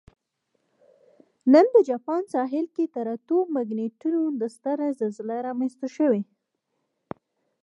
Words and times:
نن 1.53 1.65
د 1.75 1.77
جاپان 1.89 2.21
ساحل 2.33 2.65
کې 2.75 2.85
تر 2.95 3.05
اتو 3.15 3.37
مګنیټیوډ 3.55 4.37
ستره 4.55 4.87
زلزله 4.99 5.35
رامنځته 5.47 5.87
شوې 5.95 6.21